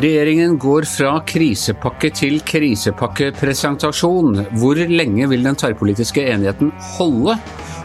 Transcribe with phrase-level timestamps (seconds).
[0.00, 4.44] Regjeringen går fra krisepakke til krisepakkepresentasjon.
[4.60, 7.38] Hvor lenge vil den tverrpolitiske enigheten holde?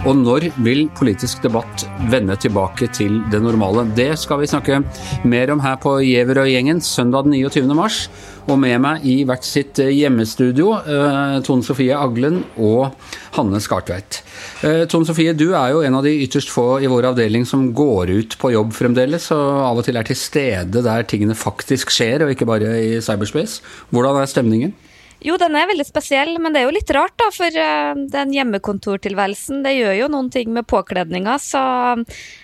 [0.05, 3.87] Og når vil politisk debatt vende tilbake til det normale?
[3.97, 4.83] Det skal vi snakke
[5.25, 7.73] mer om her på Giæver og gjengen søndag den 29.
[7.73, 8.03] mars.
[8.45, 12.93] Og med meg i hvert sitt hjemmestudio, eh, Tone Sofie Aglen og
[13.35, 14.21] Hanne Skartveit.
[14.63, 17.67] Eh, Tone Sofie, du er jo en av de ytterst få i vår avdeling som
[17.75, 21.91] går ut på jobb fremdeles, og av og til er til stede der tingene faktisk
[21.93, 23.59] skjer, og ikke bare i cyberspace.
[23.91, 24.75] Hvordan er stemningen?
[25.25, 27.31] Jo, den er veldig spesiell, men det er jo litt rart, da.
[27.33, 31.39] For uh, den hjemmekontortilværelsen, det gjør jo noen ting med påkledninga.
[31.41, 31.61] Så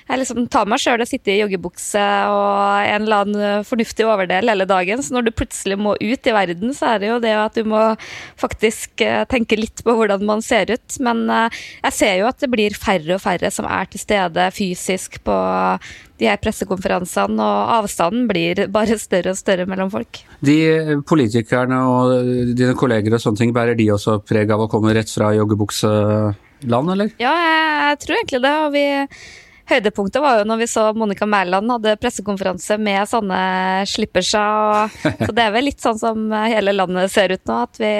[0.09, 2.01] jeg liksom tar meg sjøl og sitter i joggebukse
[2.33, 5.05] og en eller annen fornuftig overdel hele dagen.
[5.05, 7.69] Så når du plutselig må ut i verden, så er det jo det at du
[7.69, 7.83] må
[8.41, 10.99] faktisk uh, tenke litt på hvordan man ser ut.
[11.05, 15.21] Men jeg ser jo at det blir færre og færre som er til stede fysisk
[15.27, 15.37] på
[16.21, 20.21] de her pressekonferansene, og avstanden blir bare større og større mellom folk.
[20.45, 24.95] De politikerne og dine kolleger og sånne ting, bærer de også preg av å komme
[24.95, 27.13] rett fra joggebukseland, eller?
[27.21, 27.35] Ja,
[27.91, 28.57] jeg tror egentlig det.
[28.65, 28.85] og vi
[29.71, 33.37] Høydepunktet var jo når vi så Monica Mæland hadde pressekonferanse med sånne
[33.87, 34.91] slipperser.
[35.21, 37.93] Så det er vel litt sånn som hele landet ser ut nå, at vi,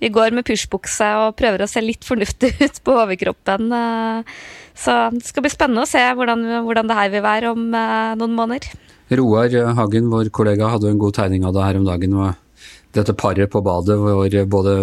[0.00, 3.68] vi går med pysjbukse og prøver å se litt fornuftig ut på overkroppen.
[4.78, 8.16] Så det skal bli spennende å se hvordan, hvordan det her vil være om eh,
[8.22, 8.72] noen måneder.
[9.18, 12.16] Roar Hagen, vår kollega, hadde en god tegning av det her om dagen.
[12.96, 14.76] Dette paret på badet hvor både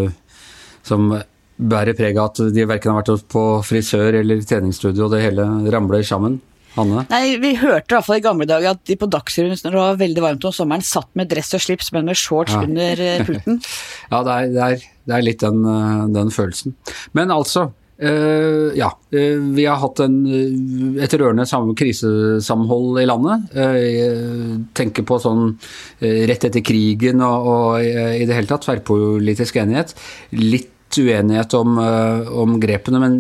[0.86, 1.10] som
[1.56, 5.48] bærer preg av at de verken har vært på frisør eller treningsstudio, og det hele
[5.74, 6.42] ramler sammen.
[6.76, 7.06] Anne?
[7.08, 9.80] Nei, Vi hørte i hvert fall i gamle dager at de på Dagsrevyen når det
[9.80, 12.66] var veldig varmt om sommeren, satt med dress og slips, men med shorts ja.
[12.68, 13.62] under eh, pulten.
[14.12, 16.76] ja, det er, det, er, det er, litt den, eh, den følelsen.
[17.16, 17.70] Men altså,
[18.04, 18.90] Uh, ja.
[19.16, 21.46] Uh, vi har hatt en, uh, et rørende
[21.80, 23.48] krisesamhold i landet.
[23.56, 25.54] Uh, tenker på sånn
[26.02, 29.96] rett etter krigen og, og i det hele tatt tverrpolitisk enighet.
[30.36, 33.16] Litt uenighet om, om, grepene, men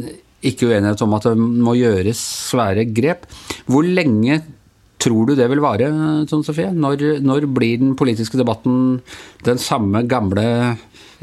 [0.45, 2.19] ikke uenighet om at det må gjøres
[2.51, 3.25] svære grep.
[3.67, 4.37] Hvor lenge
[5.05, 5.91] tror du det vil vare,
[6.29, 6.73] Tone Sofie?
[6.73, 8.99] Når, når blir den politiske debatten
[9.45, 10.45] den samme gamle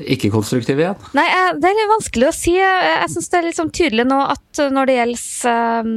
[0.00, 1.08] ikke-konstruktiv igjen?
[1.16, 1.26] Nei,
[1.60, 2.54] Det er litt vanskelig å si.
[2.56, 5.92] Jeg syns det er liksom tydelig nå at når det gjelder um,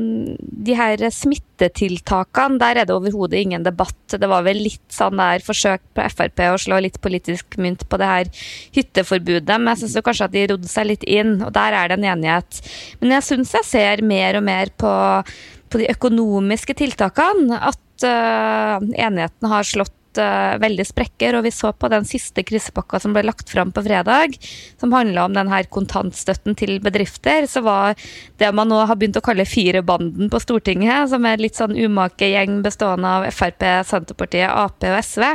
[0.67, 3.95] de her smittetiltakene, der er det overhodet ingen debatt.
[4.11, 7.99] Det var vel litt sånn der forsøk på Frp å slå litt politisk mynt på
[8.01, 8.31] det her
[8.75, 11.99] hytteforbudet, men jeg syns kanskje at de rodde seg litt inn, og der er det
[11.99, 12.61] en enighet.
[13.01, 14.91] Men jeg syns jeg ser mer og mer på,
[15.69, 21.37] på de økonomiske tiltakene at uh, enigheten har slått uh, veldig sprekker.
[21.37, 24.37] Og vi så på den siste krisepakka som ble lagt fram på fredag,
[24.81, 27.99] som handla om denne kontantstøtten til bedrifter, så var
[28.41, 32.31] det man nå har begynt å kalle firebanden på Stortinget, som er litt sånn umake
[32.33, 35.27] gjeng bestående av Frp, Senterpartiet, Ap og SV,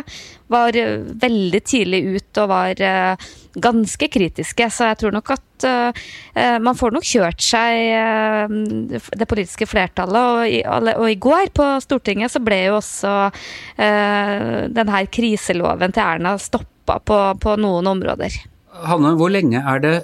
[0.50, 0.76] var
[1.22, 4.68] veldig tidlig ut og var uh, ganske kritiske.
[4.70, 10.20] Så jeg tror nok at uh, man får nok kjørt seg uh, det politiske flertallet.
[10.20, 16.06] Og i, og i, går på Stortinget så ble jo også uh, denne kriseloven til
[16.06, 18.40] Erna stoppa på, på noen områder.
[18.86, 19.96] Hanne, hvor lenge er det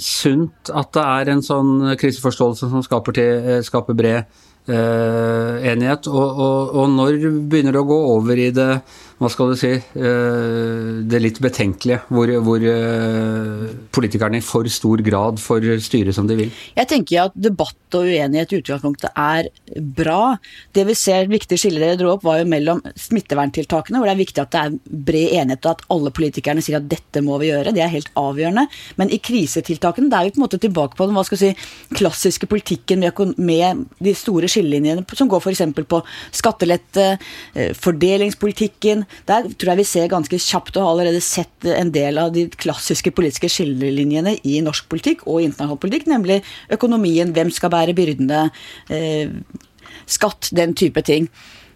[0.00, 6.70] sunt at det er en sånn kriseforståelse som skaper, til, skaper bred enighet, og, og,
[6.72, 7.18] og når
[7.52, 8.70] begynner det å gå over i det
[9.24, 15.00] hva skal du si, eh, det litt betenkelige, hvor, hvor, eh, politikerne i for stor
[15.04, 16.52] grad får styre som de vil?
[16.76, 19.48] Jeg tenker at debatt og uenighet i utgangspunktet er
[19.80, 20.36] bra.
[20.74, 24.22] Det vi ser viktige skiller dere dro opp, var jo mellom smitteverntiltakene, hvor det er
[24.22, 27.50] viktig at det er bred enighet, og at alle politikerne sier at dette må vi
[27.52, 27.74] gjøre.
[27.74, 28.66] Det er helt avgjørende.
[29.00, 31.52] Men i krisetiltakene, da er vi på en måte tilbake på den hva skal si,
[31.94, 33.04] klassiske politikken
[33.38, 35.62] med, de store skillelinjene som går f.eks.
[35.88, 36.00] på
[36.34, 37.06] skattelette,
[37.54, 42.20] eh, fordelingspolitikken, der tror jeg vi ser ganske kjapt, og har allerede sett en del
[42.20, 46.40] av de klassiske politiske skillelinjene i norsk politikk og internasjonal politikk, nemlig
[46.74, 48.46] økonomien, hvem skal bære byrdene,
[48.90, 49.32] eh,
[50.06, 51.28] skatt, den type ting.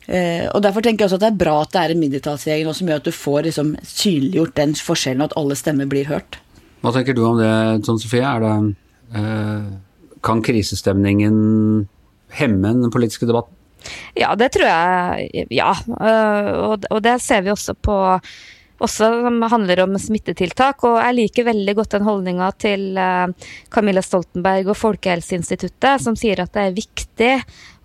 [0.09, 2.77] Eh, og Derfor tenker jeg også at det er bra at det er en mindretallsregjering
[2.77, 6.41] som gjør at du får liksom synliggjort den forskjellen, og at alle stemmer blir hørt.
[6.81, 7.53] Hva tenker du om det,
[7.85, 8.25] Tone Sofie?
[8.45, 8.55] Det,
[9.19, 9.69] eh,
[10.25, 11.89] kan krisestemningen
[12.39, 13.58] hemme den politiske debatten?
[14.19, 15.49] Ja, det tror jeg.
[15.55, 15.73] Ja.
[15.79, 16.53] Eh,
[16.91, 17.99] og det ser vi også på
[18.79, 20.85] også som handler om smittetiltak.
[20.87, 26.43] Og jeg liker veldig godt den holdninga til eh, Camilla Stoltenberg og Folkehelseinstituttet, som sier
[26.43, 27.33] at det er viktig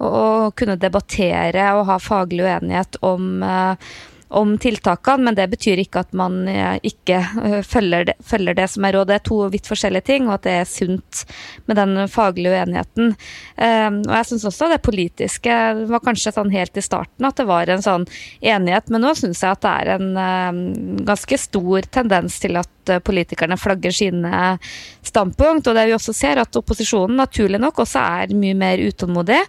[0.04, 3.94] å kunne debattere og ha faglig uenighet om, eh,
[4.34, 8.68] om tiltakene, men det betyr ikke at man eh, ikke eh, følger det, følger det
[8.74, 9.10] som er råd.
[9.12, 11.24] Det er to vidt forskjellige ting, og at det er sunt
[11.70, 13.14] med den faglige uenigheten.
[13.58, 15.58] Um, og jeg syns også det politiske
[15.90, 18.08] var kanskje sånn helt i starten at det var en sånn
[18.42, 20.64] enighet, men nå syns jeg at det er en um,
[21.06, 24.58] ganske stor tendens til at politikerne flagger sine
[25.06, 25.68] standpunkt.
[25.68, 29.40] Og det vi også ser, at opposisjonen naturlig nok også er mye mer utålmodig.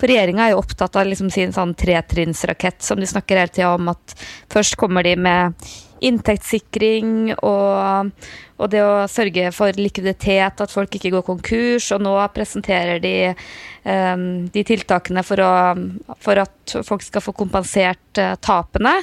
[0.00, 3.74] For regjeringa er jo opptatt av liksom sin sånn tretrinnsrakett som de snakker hele tida
[3.76, 3.92] om.
[3.94, 4.16] At
[4.52, 5.54] først kommer de med
[6.04, 8.10] inntektssikring og,
[8.58, 11.90] og, det å sørge for likviditet, at folk ikke går konkurs.
[11.94, 18.20] Og nå presenterer de um, de tiltakene for, å, for, at folk skal få kompensert
[18.20, 18.98] uh, tapene.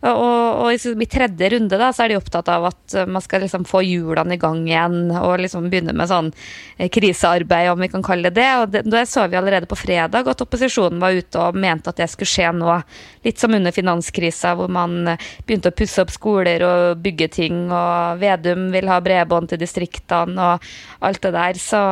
[0.00, 3.42] Og, og, i tredje runde da, så er de opptatt av at eh, man skal
[3.44, 6.30] liksom få hjulene i gang igjen og liksom begynne med sånn
[6.78, 8.48] eh, krisearbeid, om vi kan kalle det det.
[8.62, 12.00] Og det, det så vi allerede på fredag at opposisjonen var ute og mente at
[12.00, 12.78] det skulle skje nå.
[13.26, 17.66] Litt som under finanskrisa, hvor man eh, begynte å pusse opp skoler og bygge ting,
[17.68, 20.72] og Vedum vil ha bredbånd til distriktene og
[21.04, 21.60] alt det der.
[21.60, 21.84] Så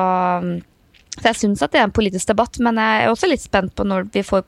[1.19, 3.75] så jeg syns at det er en politisk debatt, men jeg er også litt spent
[3.77, 4.47] på når vi får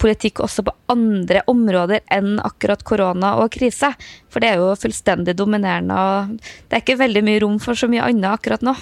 [0.00, 3.92] politikk også på andre områder enn akkurat korona og krise.
[4.30, 6.34] For det er jo fullstendig dominerende, og
[6.68, 8.76] det er ikke veldig mye rom for så mye annet akkurat nå.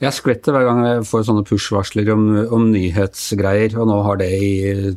[0.00, 2.22] Jeg skvetter hver gang jeg får sånne push-varsler om,
[2.56, 4.52] om, nyhetsgreier, og nå har det i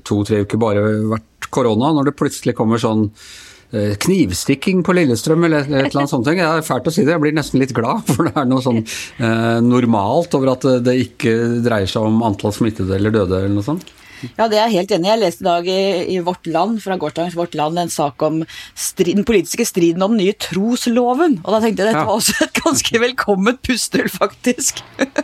[0.08, 1.92] to-tre uker bare vært korona.
[1.92, 3.10] Når det plutselig kommer sånn
[3.74, 6.28] knivstikking på Lillestrøm eller et eller annet sånt.
[6.28, 8.64] Det er fælt å si det, jeg blir nesten litt glad, for det er noe
[8.66, 11.36] sånn eh, normalt over at det ikke
[11.66, 13.90] dreier seg om antall smittede eller døde eller noe sånt.
[14.40, 15.12] Ja, det er jeg helt enig i.
[15.12, 15.80] Jeg leste i dag i,
[16.16, 18.42] i Vårt Land, fra gårsdagens Vårt Land, en sak om
[18.76, 21.40] strid, den politiske striden om den nye trosloven.
[21.44, 24.84] Og da tenkte jeg dette var også et ganske velkomment pustehull, faktisk.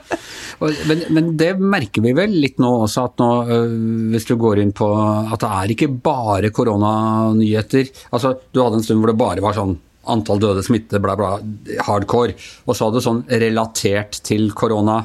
[0.90, 3.76] men, men, det merker vi vel litt nå også, at nå, øh,
[4.16, 7.94] hvis du går inn på at det er ikke bare koronanyheter.
[8.12, 9.78] Altså, du hadde en stund hvor det bare var sånn
[10.10, 11.38] antall døde, smitte, bla, bla,
[11.86, 12.36] hardcore.
[12.66, 15.04] Og så hadde du sånn relatert til korona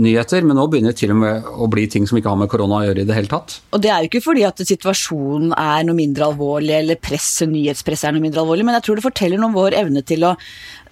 [0.00, 2.50] nyheter, men nå begynner det til og med å bli ting som ikke har med
[2.52, 3.58] korona å gjøre i det hele tatt.
[3.74, 8.06] Og det er jo ikke fordi at situasjonen er noe mindre alvorlig, eller presset, nyhetspress
[8.06, 10.34] er noe mindre alvorlig, men jeg tror det forteller noe om vår evne til å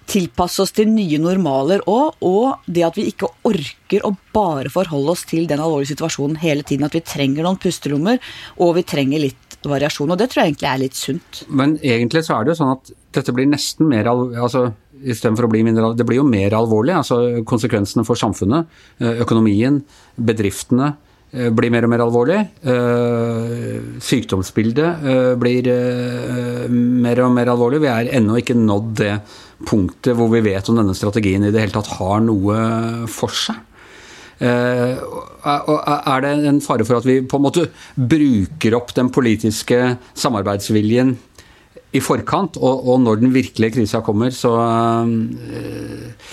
[0.09, 5.15] tilpasse oss til nye normaler òg, og det at vi ikke orker å bare forholde
[5.15, 6.87] oss til den alvorlige situasjonen hele tiden.
[6.87, 8.19] At vi trenger noen pustelommer,
[8.59, 10.11] og vi trenger litt variasjon.
[10.11, 11.43] Og det tror jeg egentlig er litt sunt.
[11.47, 14.65] Men egentlig så er det jo sånn at dette blir nesten mer alvorlig altså
[15.03, 16.95] istedenfor å bli mindre Det blir jo mer alvorlig.
[16.95, 18.67] altså Konsekvensene for samfunnet,
[18.99, 19.81] eh, økonomien,
[20.15, 20.95] bedriftene
[21.33, 22.39] eh, blir mer og mer alvorlig.
[22.63, 25.69] Eh, sykdomsbildet blir
[26.69, 27.81] mer og mer alvorlig.
[27.81, 29.19] Vi er ennå ikke nådd det
[29.65, 33.55] punktet hvor vi vet om denne strategien i det hele tatt har noe for seg.
[34.43, 41.13] Er det en fare for at vi på en måte bruker opp den politiske samarbeidsviljen
[41.93, 44.53] i forkant, og, og når den virkelige krisa kommer, så
[45.05, 46.23] øh,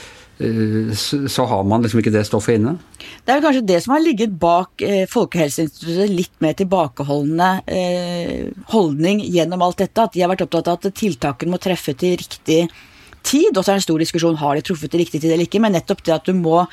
[1.29, 2.79] så har man liksom ikke det stoffet inne?
[3.27, 9.21] Det er kanskje det som har ligget bak eh, Folkehelseinstituttet litt mer tilbakeholdende eh, holdning
[9.27, 10.07] gjennom alt dette.
[10.07, 12.63] At de har vært opptatt av at tiltakene må treffe til riktig
[13.23, 13.53] tid.
[13.53, 15.61] Og så er det en stor diskusjon har de truffet til riktig tid eller ikke,
[15.61, 16.65] men nettopp det at du må,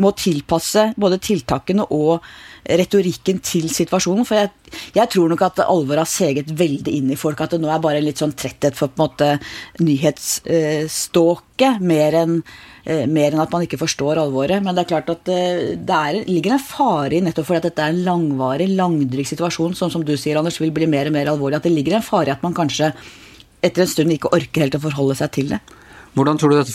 [0.00, 2.22] må tilpasse både tiltakene og
[2.68, 4.26] retorikken til situasjonen.
[4.28, 4.50] For jeg,
[4.96, 7.40] jeg tror nok at alvoret har seget veldig inn i folk.
[7.40, 9.28] At det nå er bare litt sånn tretthet for på en måte
[9.84, 12.34] nyhetsståket, mer enn
[12.84, 14.62] eh, mer enn at man ikke forstår alvoret.
[14.64, 17.68] Men det er klart at eh, det er, ligger en fare i, nettopp fordi at
[17.70, 21.14] dette er en langvarig, langdryg situasjon, som, som du sier, Anders, vil bli mer og
[21.16, 21.56] mer alvorlig.
[21.60, 22.92] At det ligger en fare i at man kanskje
[23.64, 25.60] etter en stund ikke orker helt å forholde seg til det.
[26.16, 26.74] Hvordan tror du dette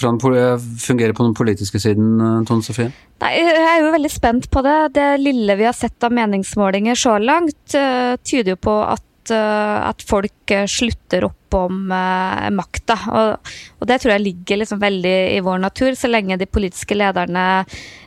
[0.83, 2.91] fungerer på den politiske siden, eh, Tone Sofie?
[3.23, 4.93] Nei, jeg er jo veldig spent på det.
[4.93, 9.89] Det lille vi har sett av meningsmålinger så langt, uh, tyder jo på at, uh,
[9.89, 12.97] at folk slutter opp om eh, makta.
[13.11, 16.97] Og, og, det tror jeg ligger liksom veldig i vår natur, så lenge de politiske
[16.97, 17.45] lederne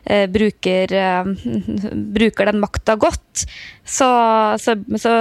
[0.05, 1.31] eh, bruker, eh,
[2.16, 3.47] bruker, den makta godt.
[3.87, 4.07] Så,
[4.59, 5.12] så, så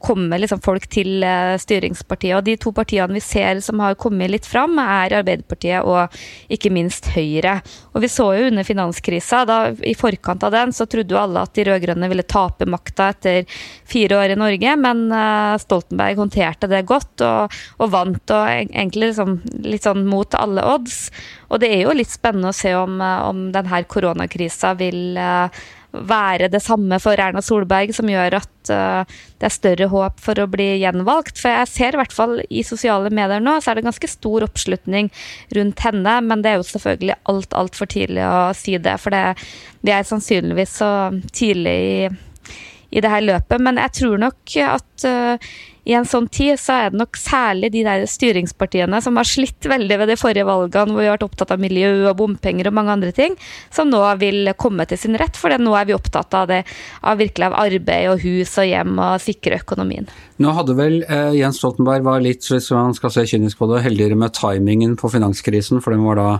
[0.00, 1.24] kommer liksom folk til
[1.60, 2.38] styringspartiet.
[2.38, 6.14] Og de to partiene vi ser som har kommet litt fram, er Arbeiderpartiet og
[6.54, 7.58] ikke minst Høyre.
[7.92, 11.42] Og vi så jo under finanskrisa, da i forkant av den, så trodde jo alle
[11.44, 13.44] at de rød-grønne ville tape makta etter
[13.90, 15.04] fire år i Norge, men
[15.60, 17.20] Stoltenberg håndterte det godt.
[17.24, 21.08] og og vant, og egentlig liksom, litt sånn mot alle odds.
[21.50, 25.64] Og det er jo litt spennende å se om, eh, om denne koronakrisa vil uh,
[25.94, 30.40] være det samme for Erna Solberg, som gjør at uh, det er større håp for
[30.40, 31.38] å bli gjenvalgt.
[31.40, 34.46] For jeg ser i hvert fall i sosiale medier nå, så er det ganske stor
[34.48, 35.10] oppslutning
[35.58, 36.16] rundt henne.
[36.26, 39.36] Men det er jo selvfølgelig alt altfor tidlig å si det, for det,
[39.84, 40.90] vi er sannsynligvis så
[41.34, 42.10] tidlig i,
[42.94, 43.62] i det her løpet.
[43.62, 45.54] Men jeg tror nok at uh,
[45.84, 49.66] i en sånn tid så er det nok særlig de der styringspartiene som har slitt
[49.68, 52.76] veldig ved de forrige valgene, hvor vi har vært opptatt av miljø og bompenger og
[52.78, 53.36] mange andre ting,
[53.74, 55.36] som nå vil komme til sin rett.
[55.36, 56.62] For nå er vi opptatt av det,
[57.04, 60.08] av virkelig av arbeid og hus og hjem og sikre økonomien.
[60.40, 63.84] Nå hadde vel eh, Jens Stoltenberg var litt, hvis man skal se kynisk på det,
[63.84, 66.30] heldigere med timingen på finanskrisen, for den var da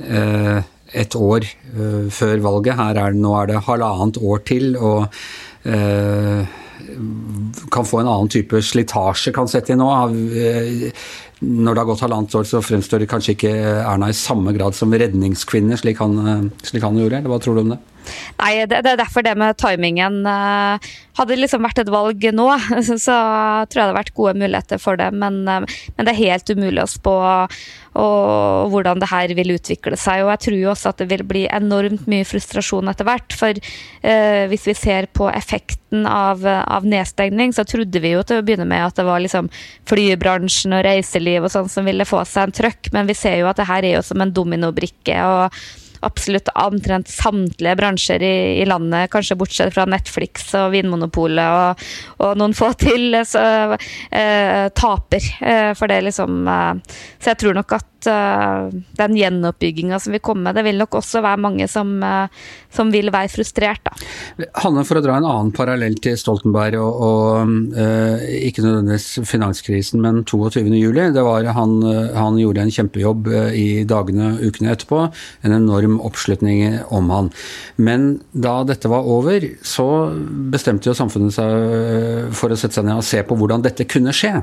[0.00, 0.64] eh,
[1.04, 2.80] et år eh, før valget.
[2.80, 4.72] Her er det, nå er det halvannet år til.
[4.80, 5.12] og
[5.62, 6.61] uh,
[7.70, 9.90] kan få en annen type slitasje kan sette inn nå.
[11.42, 14.92] Når det har gått halvannet år, så fremstår kanskje ikke Erna i samme grad som
[14.94, 17.18] redningskvinne, slik han, slik han gjorde.
[17.18, 17.80] Eller hva tror du om det?
[18.38, 22.48] Nei, det, det, er derfor det med timingen Hadde det liksom vært et valg nå,
[22.82, 25.10] så, tror jeg det hadde vært gode muligheter for det.
[25.14, 27.16] Men, men det er helt umulig å spå
[27.92, 30.22] og hvordan det her vil utvikle seg.
[30.24, 33.36] Og jeg tror også at det vil bli enormt mye frustrasjon etter hvert.
[33.36, 38.40] For eh, hvis vi ser på effekten av, av, nedstengning, så trodde vi jo til
[38.40, 39.50] å begynne med at det var liksom
[39.90, 43.48] flybransjen og reiseliv og sånn som ville få seg en trøkk, men vi ser jo
[43.50, 45.16] at det her er jo som en dominobrikke.
[45.24, 45.62] og
[46.06, 51.86] absolutt omtrent samtlige bransjer i, i, landet, kanskje bortsett fra Netflix og Vinmonopolet og,
[52.24, 53.44] og noen få til, så
[54.10, 55.32] eh, taper.
[55.40, 58.66] Eh, for det liksom eh, Så jeg tror nok at uh,
[58.98, 62.26] den gjenoppbygginga som vil komme, det vil nok også være mange som, uh,
[62.72, 63.82] som vil være frustrert.
[63.86, 64.48] Da.
[64.64, 70.22] Hanne, for å dra en annen parallell til Stoltenberg og, og ikke nødvendigvis finanskrisen, men
[70.26, 71.12] 22.07.
[71.14, 71.76] Det var han,
[72.16, 75.04] han gjorde en kjempejobb i dagene og ukene etterpå.
[75.46, 77.30] En enorm oppslutning om han.
[77.76, 79.88] Men da dette var over, så
[80.52, 84.14] bestemte jo samfunnet seg for å sette seg ned og se på hvordan dette kunne
[84.16, 84.38] skje.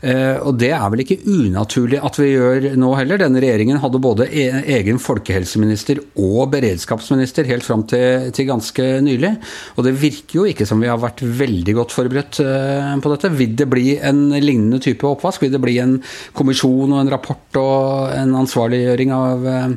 [0.00, 3.20] Eh, og det er vel ikke unaturlig at vi gjør nå heller.
[3.20, 9.34] Denne regjeringen hadde både e-, egen folkehelseminister og beredskapsminister helt fram til, til, ganske nylig.
[9.76, 13.32] Og det virker jo ikke som vi har vært veldig godt forberedt eh, på dette.
[13.40, 15.44] Vil det bli en lignende type oppvask?
[15.44, 15.98] Vil det bli en
[16.36, 19.68] kommisjon og en rapport og en ansvarliggjøring av eh,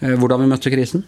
[0.00, 1.04] hvordan vi møtte krisen?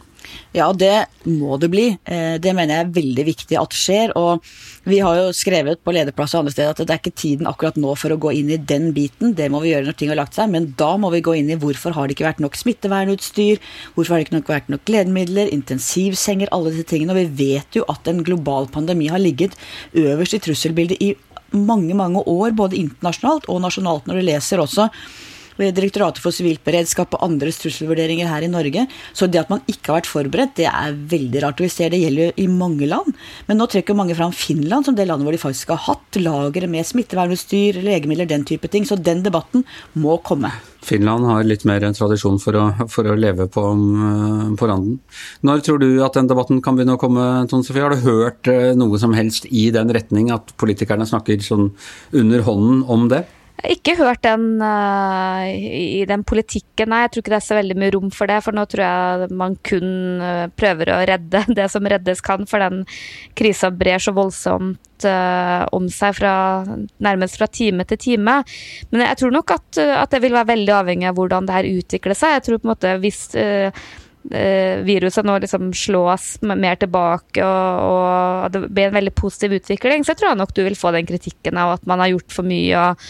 [0.55, 1.87] Ja, det må det bli.
[2.05, 4.13] Det mener jeg er veldig viktig at skjer.
[4.17, 4.45] og
[4.85, 7.77] vi har jo skrevet på lederplass og andre steder at det er ikke tiden akkurat
[7.79, 10.19] nå for å gå inn i den biten, det må vi gjøre når ting har
[10.19, 12.59] lagt seg, men da må vi gå inn i hvorfor har det ikke vært nok
[12.59, 13.63] smittevernutstyr,
[13.95, 15.53] hvorfor har det ikke nok vært nok gledemidler?
[15.53, 17.15] intensivsenger, alle disse tingene.
[17.15, 19.55] Og vi vet jo at en global pandemi har ligget
[19.95, 21.13] øverst i trusselbildet i
[21.53, 24.89] mange, mange år, både internasjonalt og nasjonalt, når du leser også
[25.61, 28.87] ved Direktoratet for sivilt beredskap og andres trusselvurderinger her i Norge.
[29.13, 31.61] Så det at man ikke har vært forberedt, det er veldig rart.
[31.61, 33.15] Og vi ser det gjelder jo i mange land.
[33.49, 36.69] Men nå trekker mange fram Finland som det landet hvor de faktisk har hatt lagre
[36.71, 38.87] med smittevernutstyr, legemidler, den type ting.
[38.89, 39.67] Så den debatten
[39.99, 40.53] må komme.
[40.83, 43.63] Finland har litt mer tradisjon for å, for å leve på,
[44.59, 44.99] på, randen.
[45.47, 47.85] Når tror du at den debatten kan begynne å komme, Tone Sofie?
[47.85, 51.71] Har du hørt eh, noe som helst i den retning, at politikerne snakker sånn
[52.19, 53.23] under hånden om det?
[53.63, 57.05] Jeg har ikke hørt den uh, i den politikken, nei.
[57.05, 58.41] Jeg tror ikke det er så veldig mye rom for det.
[58.43, 62.43] For nå tror jeg man kun uh, prøver å redde det som reddes kan.
[62.51, 62.83] For den
[63.39, 66.35] krisa brer så voldsomt uh, om seg fra,
[67.07, 68.41] nærmest fra time til time.
[68.91, 71.71] Men jeg tror nok at, at, det vil være veldig avhengig av hvordan det her
[71.71, 72.41] utvikler seg.
[72.41, 73.27] Jeg tror på en måte hvis
[74.23, 80.13] viruset nå liksom slås mer tilbake og, og, det blir en veldig positiv utvikling, så
[80.13, 82.85] jeg tror nok du vil få den kritikken av at man har gjort for mye
[82.85, 83.03] og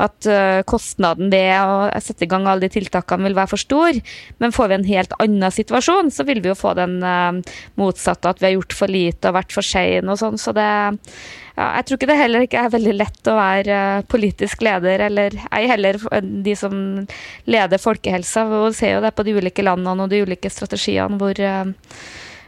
[0.00, 4.00] at uh, kostnaden ved å sette i gang alle de tiltakene vil være for stor.
[4.42, 7.36] Men får vi en helt annen situasjon, så vil vi jo få den uh,
[7.80, 10.40] motsatte, at vi har gjort for lite og vært for sein og sånn.
[10.40, 14.04] Så det ja, Jeg tror ikke det heller ikke er veldig lett å være uh,
[14.08, 16.76] politisk leder, eller ei heller de som
[17.50, 18.46] leder folkehelsa.
[18.50, 21.42] Vi ser jo det på de ulike landene og de ulike strategiene hvor,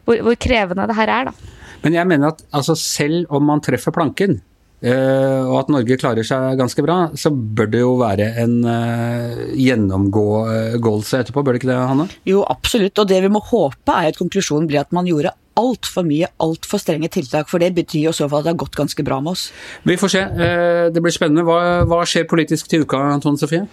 [0.06, 1.58] hvor, hvor krevende det her er, da.
[1.82, 4.51] Men jeg mener at altså, selv om man treffer planken, Eh,
[4.82, 11.22] og at Norge klarer seg ganske bra, så bør det jo være en uh, gjennomgåelse
[11.22, 12.08] etterpå, bør det ikke det, Hanne?
[12.26, 12.98] Jo, absolutt.
[12.98, 16.80] Og det vi må håpe er at konklusjonen blir at man gjorde altfor mye, altfor
[16.82, 17.50] strenge tiltak.
[17.50, 19.48] For det betyr jo så fall at det har gått ganske bra med oss.
[19.88, 20.22] Vi får se.
[20.22, 21.46] Eh, det blir spennende.
[21.48, 23.66] Hva, hva skjer politisk til uka, Tone Sofie?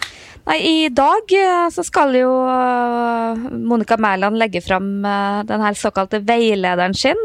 [0.50, 1.34] Nei, I dag
[1.76, 2.30] så skal jo
[3.70, 4.88] Monica Mæland legge fram
[5.46, 7.20] den her såkalte veilederen sin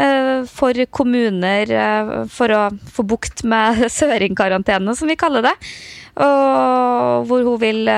[0.00, 2.60] Eh, for kommuner eh, for å
[2.94, 5.56] få bukt med søringkarantene, som vi kaller det.
[6.20, 7.88] Og hvor hun vil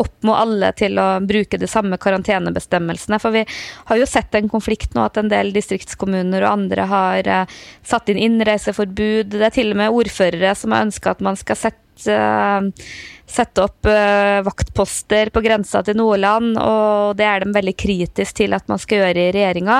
[0.00, 3.20] oppmå alle til å bruke de samme karantenebestemmelsene.
[3.22, 3.44] For vi
[3.90, 7.30] har jo sett en konflikt nå at en del distriktskommuner og andre har
[7.86, 9.32] satt inn innreiseforbud.
[9.32, 11.89] Det er til og med ordførere som har ønska at man skal sette
[13.30, 18.56] sette opp uh, vaktposter på grensa til Nordland, og det er de veldig kritisk til
[18.56, 19.78] at man skal gjøre i regjeringa.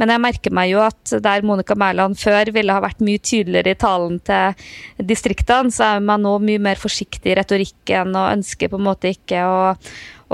[0.00, 3.76] Men jeg merker meg jo at der Monica Mæland før ville ha vært mye tydeligere
[3.76, 8.72] i talen til distriktene, så er man nå mye mer forsiktig i retorikken og ønsker
[8.72, 9.62] på en måte ikke å,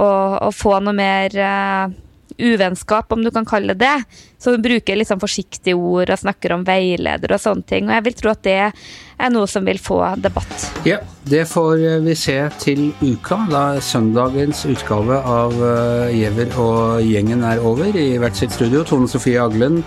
[0.00, 0.08] å,
[0.48, 1.92] å få noe mer uh,
[2.38, 4.04] uvennskap, om du kan kalle det det.
[4.38, 7.88] Så hun bruker liksom forsiktige ord og snakker om veileder og sånne ting.
[7.88, 10.66] Og jeg vil tro at det er noe som vil få debatt.
[10.88, 10.98] Ja,
[11.30, 17.62] det får vi se til uka, da søndagens utgave av eh, Giæver og gjengen er
[17.64, 17.94] over.
[17.94, 19.80] I hvert sitt studio Tone Sofie Aglen,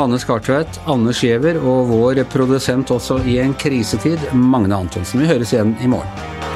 [0.00, 5.22] Hanne Skartvedt, Anders Giæver og vår produsent også i en krisetid, Magne Antonsen.
[5.22, 6.49] Vi høres igjen i morgen.